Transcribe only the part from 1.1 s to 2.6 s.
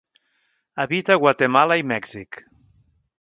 a Guatemala i Mèxic.